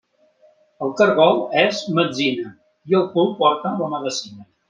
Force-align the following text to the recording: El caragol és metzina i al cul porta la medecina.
El 0.85 0.93
caragol 1.01 1.41
és 1.65 1.83
metzina 1.99 2.49
i 2.93 2.99
al 3.01 3.07
cul 3.13 3.31
porta 3.45 3.77
la 3.85 3.93
medecina. 3.95 4.51